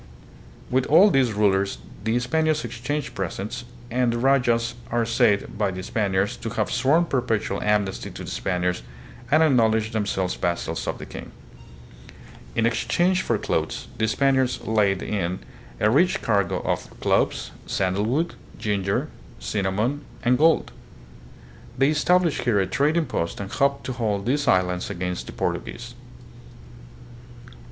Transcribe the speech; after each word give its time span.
With 0.71 0.87
all 0.87 1.11
these 1.11 1.31
rulers 1.33 1.77
the 2.03 2.19
Spaniards 2.19 2.65
exchanged 2.65 3.13
presents, 3.13 3.65
and 3.91 4.11
the 4.11 4.17
rajas 4.17 4.73
are 4.89 5.05
said 5.05 5.59
by 5.59 5.69
the 5.69 5.83
Spaniards 5.83 6.35
to 6.37 6.49
have 6.49 6.71
sworn 6.71 7.05
perpetual 7.05 7.61
amnesty 7.61 8.09
to 8.09 8.23
the 8.23 8.31
Spaniards 8.31 8.81
and 9.29 9.43
ac 9.43 9.53
knowledged 9.53 9.93
themselves 9.93 10.33
vassals 10.33 10.87
of 10.87 10.97
the 10.97 11.05
king. 11.05 11.31
In 12.55 12.65
ex 12.65 12.83
change 12.83 13.21
for 13.21 13.37
cloths, 13.37 13.89
the 13.99 14.07
Spaniards 14.07 14.61
laid 14.63 15.03
in 15.03 15.37
a 15.79 15.91
rich 15.91 16.23
cargo 16.23 16.61
of 16.61 16.89
THE 16.89 16.95
GEE 16.95 16.95
AT 16.95 16.97
GEOGRAPHICAL 16.97 16.97
DISCOVERIES. 16.97 17.51
83 17.61 17.61
cloves, 17.67 17.71
sandalwood, 17.71 18.33
ginger, 18.57 19.09
cinnamon, 19.37 20.01
and 20.23 20.37
gold. 20.39 20.71
They 21.77 21.91
established 21.91 22.41
here 22.41 22.59
a 22.59 22.65
trading 22.65 23.05
post 23.05 23.39
and 23.39 23.51
hoped 23.51 23.83
to 23.83 23.93
hold 23.93 24.25
these 24.25 24.47
islands 24.47 24.89
against 24.89 25.27
the 25.27 25.33
Portuguese. 25.33 25.93